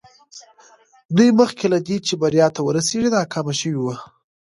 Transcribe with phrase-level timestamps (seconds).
[1.15, 3.93] دوی مخکې له دې چې بريا ته ورسېږي ناکام شوي وو.